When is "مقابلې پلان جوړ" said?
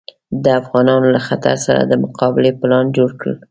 2.03-3.09